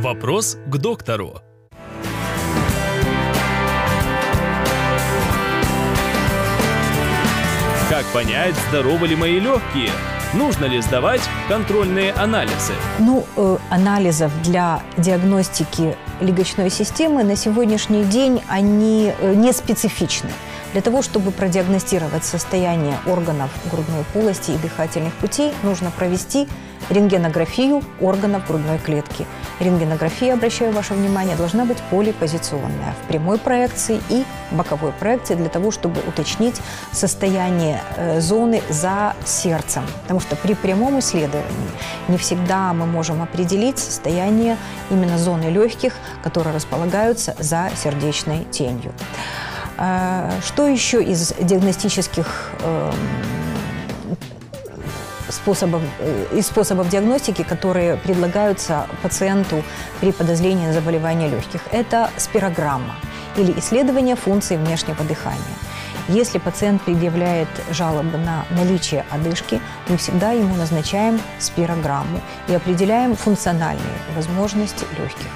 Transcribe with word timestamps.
Вопрос 0.00 0.56
к 0.66 0.78
доктору. 0.78 1.42
Как 7.90 8.06
понять, 8.14 8.54
здоровы 8.70 9.08
ли 9.08 9.16
мои 9.16 9.38
легкие? 9.38 9.90
Нужно 10.32 10.64
ли 10.64 10.80
сдавать 10.80 11.20
контрольные 11.48 12.12
анализы? 12.12 12.72
Ну, 12.98 13.26
э, 13.36 13.58
анализов 13.68 14.32
для 14.42 14.82
диагностики 14.96 15.94
легочной 16.22 16.70
системы 16.70 17.22
на 17.22 17.36
сегодняшний 17.36 18.04
день 18.04 18.42
они 18.48 19.12
э, 19.20 19.34
не 19.34 19.52
специфичны. 19.52 20.30
Для 20.72 20.80
того, 20.80 21.02
чтобы 21.02 21.30
продиагностировать 21.30 22.24
состояние 22.24 22.96
органов 23.04 23.50
грудной 23.70 24.04
полости 24.14 24.52
и 24.52 24.56
дыхательных 24.56 25.12
путей, 25.14 25.52
нужно 25.62 25.90
провести 25.90 26.48
рентгенографию 26.90 27.82
органов 28.00 28.46
грудной 28.46 28.78
клетки. 28.78 29.26
Рентгенография, 29.60 30.34
обращаю 30.34 30.72
ваше 30.72 30.94
внимание, 30.94 31.36
должна 31.36 31.64
быть 31.64 31.78
полипозиционная 31.90 32.94
в 33.02 33.08
прямой 33.08 33.38
проекции 33.38 34.00
и 34.08 34.24
боковой 34.50 34.92
проекции 34.92 35.34
для 35.34 35.48
того, 35.48 35.70
чтобы 35.70 36.00
уточнить 36.06 36.60
состояние 36.92 37.80
э, 37.96 38.20
зоны 38.20 38.62
за 38.68 39.14
сердцем. 39.24 39.84
Потому 40.02 40.20
что 40.20 40.36
при 40.36 40.54
прямом 40.54 40.98
исследовании 40.98 41.70
не 42.08 42.18
всегда 42.18 42.72
мы 42.72 42.86
можем 42.86 43.22
определить 43.22 43.78
состояние 43.78 44.56
именно 44.90 45.18
зоны 45.18 45.44
легких, 45.44 45.94
которые 46.22 46.54
располагаются 46.54 47.34
за 47.38 47.70
сердечной 47.76 48.44
тенью. 48.50 48.92
А, 49.76 50.30
что 50.44 50.66
еще 50.66 51.02
из 51.02 51.32
диагностических 51.40 52.50
эм, 52.62 52.94
способов, 55.30 55.82
э, 55.98 56.26
из 56.32 56.46
способов 56.46 56.88
диагностики, 56.88 57.42
которые 57.42 57.96
предлагаются 57.96 58.86
пациенту 59.02 59.62
при 60.00 60.12
подозрении 60.12 60.66
на 60.66 60.72
заболевание 60.72 61.28
легких. 61.28 61.60
Это 61.72 62.10
спирограмма 62.16 62.94
или 63.36 63.58
исследование 63.58 64.16
функции 64.16 64.56
внешнего 64.56 65.04
дыхания. 65.04 65.56
Если 66.08 66.38
пациент 66.38 66.82
предъявляет 66.82 67.48
жалобы 67.70 68.18
на 68.18 68.44
наличие 68.50 69.04
одышки, 69.10 69.60
мы 69.88 69.96
всегда 69.96 70.32
ему 70.32 70.56
назначаем 70.56 71.20
спирограмму 71.38 72.20
и 72.48 72.54
определяем 72.54 73.14
функциональные 73.14 73.98
возможности 74.16 74.84
легких. 74.98 75.28